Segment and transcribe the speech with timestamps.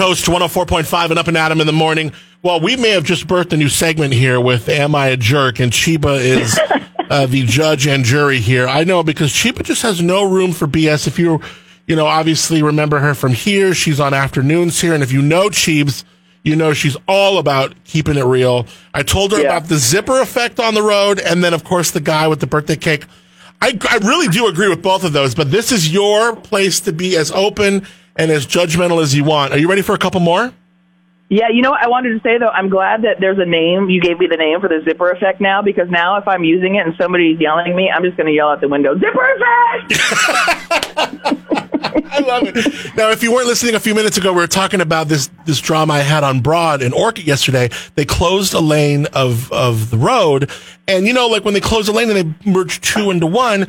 [0.00, 2.10] Coast 104.5 and up and Adam in the morning.
[2.42, 5.60] Well, we may have just birthed a new segment here with Am I a Jerk?
[5.60, 6.58] And Cheeba is
[7.10, 8.66] uh, the judge and jury here.
[8.66, 11.06] I know because Cheeba just has no room for BS.
[11.06, 11.42] If you,
[11.86, 14.94] you know, obviously remember her from here, she's on afternoons here.
[14.94, 16.04] And if you know Cheebs,
[16.44, 18.66] you know she's all about keeping it real.
[18.94, 19.54] I told her Yeah.
[19.54, 21.20] about the zipper effect on the road.
[21.20, 23.04] And then, of course, the guy with the birthday cake.
[23.60, 26.92] I, I really do agree with both of those, but this is your place to
[26.94, 27.86] be as open
[28.20, 29.52] and as judgmental as you want.
[29.52, 30.52] Are you ready for a couple more?
[31.30, 33.88] Yeah, you know what I wanted to say though, I'm glad that there's a name.
[33.88, 36.74] You gave me the name for the zipper effect now because now if I'm using
[36.74, 39.26] it and somebody's yelling at me, I'm just going to yell out the window, zipper
[39.36, 40.00] effect!
[42.12, 42.96] I love it.
[42.96, 45.60] Now, if you weren't listening a few minutes ago, we were talking about this this
[45.60, 47.70] drama I had on Broad and Orchid yesterday.
[47.94, 50.50] They closed a lane of of the road,
[50.86, 53.66] and you know, like when they close a lane and they merge two into one,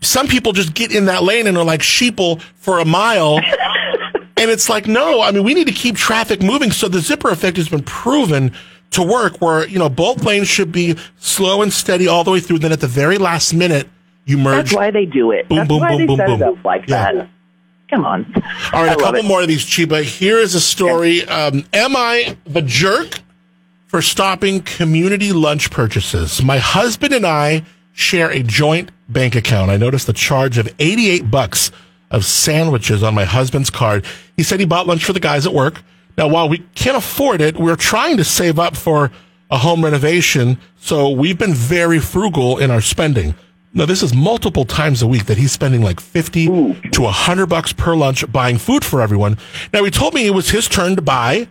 [0.00, 3.40] some people just get in that lane and are like sheeple for a mile.
[4.36, 6.70] And it's like, no, I mean, we need to keep traffic moving.
[6.70, 8.52] So the zipper effect has been proven
[8.90, 12.40] to work where, you know, both lanes should be slow and steady all the way
[12.40, 12.58] through.
[12.58, 13.88] Then at the very last minute,
[14.26, 14.66] you merge.
[14.66, 15.48] That's why they do it.
[15.48, 16.42] Boom, That's boom, why boom, they boom, set boom.
[16.42, 17.12] it up like Yeah.
[17.12, 17.28] that.
[17.88, 18.26] Come on.
[18.72, 19.24] All right, I a couple it.
[19.24, 20.02] more of these, Cheeba.
[20.02, 21.24] Here is a story.
[21.26, 23.20] Um, am I the jerk
[23.86, 26.42] for stopping community lunch purchases?
[26.42, 29.70] My husband and I share a joint bank account.
[29.70, 31.70] I noticed the charge of 88 bucks
[32.10, 34.04] of sandwiches on my husband's card.
[34.36, 35.82] He said he bought lunch for the guys at work.
[36.16, 39.10] Now, while we can't afford it, we're trying to save up for
[39.50, 40.58] a home renovation.
[40.76, 43.34] So we've been very frugal in our spending.
[43.74, 46.46] Now, this is multiple times a week that he's spending like 50
[46.92, 49.36] to 100 bucks per lunch buying food for everyone.
[49.72, 51.48] Now, he told me it was his turn to buy.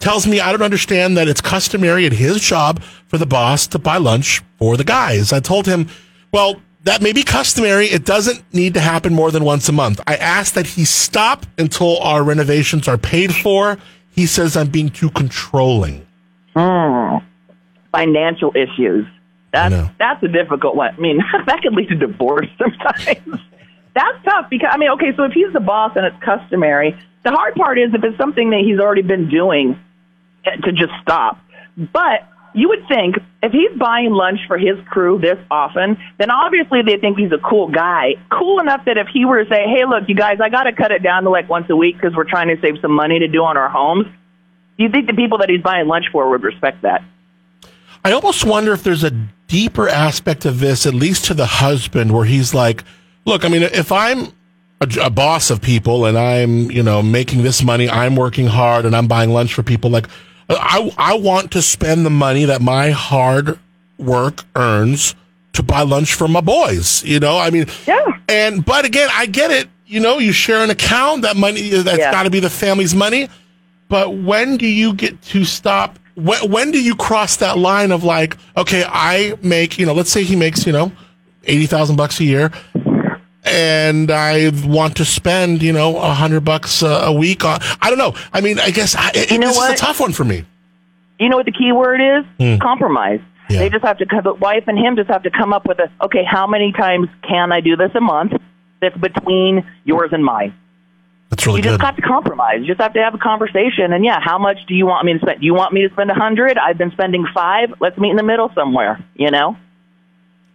[0.00, 3.78] Tells me I don't understand that it's customary at his job for the boss to
[3.78, 5.32] buy lunch for the guys.
[5.32, 5.88] I told him,
[6.32, 7.86] well, that may be customary.
[7.86, 10.00] It doesn't need to happen more than once a month.
[10.06, 13.76] I ask that he stop until our renovations are paid for.
[14.10, 16.06] He says I'm being too controlling.
[17.92, 19.06] Financial issues.
[19.52, 20.94] That's, that's a difficult one.
[20.94, 23.42] I mean, that could lead to divorce sometimes.
[23.94, 27.32] that's tough because, I mean, okay, so if he's the boss and it's customary, the
[27.32, 29.78] hard part is if it's something that he's already been doing
[30.46, 31.38] eh, to just stop.
[31.76, 32.26] But
[32.58, 36.96] you would think if he's buying lunch for his crew this often, then obviously they
[36.96, 38.14] think he's a cool guy.
[38.32, 40.72] Cool enough that if he were to say, hey, look, you guys, I got to
[40.72, 43.20] cut it down to like once a week because we're trying to save some money
[43.20, 44.06] to do on our homes,
[44.76, 47.04] do you think the people that he's buying lunch for would respect that?
[48.04, 49.12] I almost wonder if there's a
[49.46, 52.82] deeper aspect of this, at least to the husband, where he's like,
[53.24, 54.32] look, I mean, if I'm
[54.80, 58.84] a, a boss of people and I'm, you know, making this money, I'm working hard
[58.84, 60.08] and I'm buying lunch for people, like,
[60.48, 63.58] I, I want to spend the money that my hard
[63.98, 65.14] work earns
[65.54, 67.36] to buy lunch for my boys, you know?
[67.38, 67.98] I mean, Yeah.
[68.28, 69.68] and, but again, I get it.
[69.86, 72.12] You know, you share an account, that money, that's Yeah.
[72.12, 73.28] got to be the family's money.
[73.88, 75.98] But when do you get to stop?
[76.14, 80.10] When, when do you cross that line of like, okay, I make, you know, let's
[80.10, 80.92] say he makes, you know,
[81.44, 82.52] 80,000 bucks a year
[83.50, 87.98] and I want to spend, you know, a hundred bucks a, week on, I don't
[87.98, 88.14] know.
[88.32, 89.74] I mean, I guess I, it, You know this is what?
[89.74, 90.44] a tough one for me.
[91.18, 92.58] You know what the key word is?
[92.60, 93.20] Compromise.
[93.20, 93.54] Hmm.
[93.54, 93.60] Yeah.
[93.60, 95.90] They just have to, the wife and him just have to come up with a,
[96.04, 98.32] okay, how many times can I do this a month
[98.80, 100.54] that's between yours and mine?
[101.30, 102.60] That's really You just have to compromise.
[102.60, 103.92] You just have to have a conversation.
[103.92, 105.40] And yeah, how much do you want me to spend?
[105.40, 106.56] Do you want me to spend a hundred?
[106.56, 107.74] I've been spending five.
[107.80, 109.04] Let's meet in the middle somewhere.
[109.14, 109.56] You know?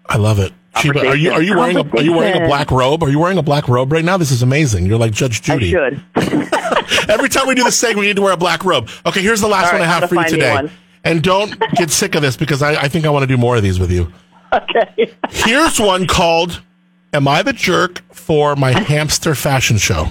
[0.07, 0.51] I love it.
[0.75, 3.03] Cheeba, are you, are you wearing a, are you wearing a black robe?
[3.03, 4.17] Are you wearing a black robe right now?
[4.17, 4.85] This is amazing.
[4.87, 5.71] You're like Judge I Judy.
[5.71, 6.01] should.
[7.09, 8.89] Every time we do this segment, we need to wear a black robe.
[9.05, 10.73] Okay, here's the last All one I have for you gonna find me today.
[11.05, 13.55] And don't get sick of this because I, I think I want to do more
[13.55, 14.11] of these with you.
[14.53, 15.13] okay.
[15.29, 16.61] Here's one called
[17.13, 20.07] Am I the Jerk for My Hamster Fashion Show?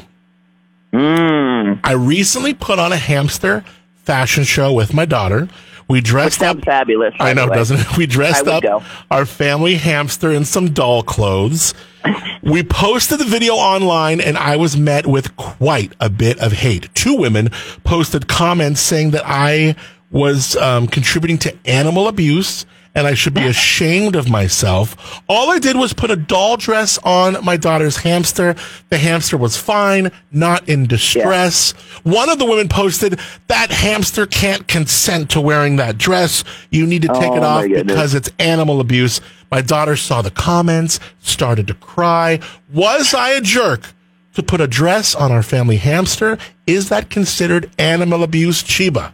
[0.93, 1.81] Mm.
[1.83, 3.65] I recently put on a hamster
[4.03, 5.49] fashion show with my daughter.
[5.89, 6.65] We dressed up.
[6.65, 7.15] Fabulous.
[7.19, 7.57] I know, way.
[7.57, 7.87] doesn't it?
[7.99, 8.83] We dressed up go.
[9.11, 11.75] our family hamster in some doll clothes.
[12.43, 16.89] we posted the video online and I was met with quite a bit of hate.
[16.95, 17.51] Two women
[17.85, 19.77] posted comments saying that I
[20.11, 25.23] was um, contributing to animal abuse and I should be ashamed of myself.
[25.29, 28.55] All I did was put a doll dress on my daughter's hamster.
[28.91, 31.73] The hamster was fine, not in distress.
[32.03, 33.19] One of the women posted
[33.49, 36.45] that hamster can't consent to wearing that dress.
[36.71, 39.21] You need to take Oh, it off because it's animal abuse.
[39.51, 42.41] My daughter saw the comments, started to cry.
[42.73, 43.93] Was I a jerk
[44.35, 46.39] to put a dress on our family hamster?
[46.67, 49.13] Is that considered animal abuse, Cheeba?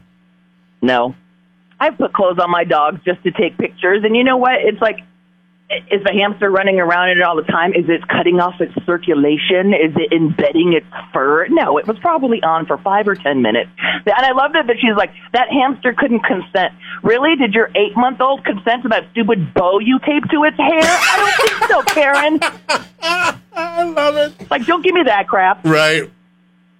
[0.82, 1.14] No.
[1.80, 4.02] I put clothes on my dogs just to take pictures.
[4.04, 4.54] And you know what?
[4.60, 5.00] It's like,
[5.90, 7.72] is the hamster running around in it all the time?
[7.74, 9.74] Is it cutting off its circulation?
[9.74, 11.46] Is it embedding its fur?
[11.48, 13.68] No, it was probably on for five or ten minutes.
[13.78, 16.72] And I love that that she's like, that hamster couldn't consent.
[17.02, 17.36] Really?
[17.36, 20.80] Did your eight month old consent to that stupid bow you taped to its hair?
[20.80, 22.40] I don't think so, Karen.
[23.52, 24.50] I love it.
[24.50, 25.66] Like, don't give me that crap.
[25.66, 26.10] Right.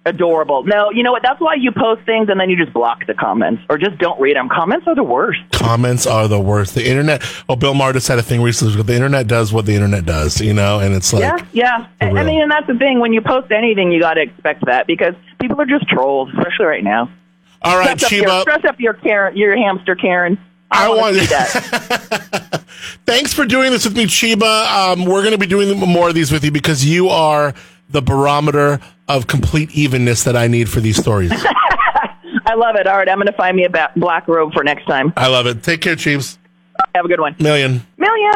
[0.05, 0.63] Adorable.
[0.63, 1.21] No, you know what?
[1.21, 4.19] That's why you post things and then you just block the comments or just don't
[4.19, 4.47] read them.
[4.49, 5.39] Comments are the worst.
[5.51, 6.73] Comments are the worst.
[6.73, 7.21] The internet.
[7.49, 8.81] Oh, Bill Maher just had a thing recently.
[8.81, 11.87] The internet does what the internet does, you know, and it's like, yeah, yeah.
[12.01, 12.17] I real.
[12.19, 12.99] I mean, and that's the thing.
[12.99, 16.65] When you post anything, you got to expect that because people are just trolls, especially
[16.65, 17.11] right now.
[17.61, 18.43] all right, Dress up your, Cheeba.
[18.45, 20.39] dress up your Karen, your hamster, Karen.
[20.71, 22.63] I, I want to see that.
[23.05, 24.93] Thanks for doing this with me, Cheeba.
[24.93, 27.53] Um, we're going to be doing more of these with you because you are
[27.89, 31.31] the barometer of complete evenness that I need for these stories.
[32.45, 32.87] I love it.
[32.87, 35.13] All right, I'm going to find me a black robe for next time.
[35.17, 35.63] I love it.
[35.63, 36.37] Take care, Chiefs.
[36.95, 37.35] Have a good one.
[37.39, 37.85] Million.
[37.97, 38.33] Million.